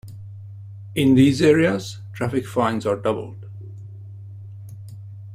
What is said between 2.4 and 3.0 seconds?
fines are